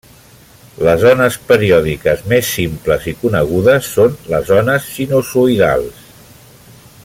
Les 0.85 1.03
ones 1.09 1.35
periòdiques 1.51 2.23
més 2.31 2.49
simples 2.61 3.05
i 3.13 3.13
conegudes 3.25 3.91
són 3.99 4.17
les 4.35 4.53
ones 4.57 4.89
sinusoidals. 4.97 6.13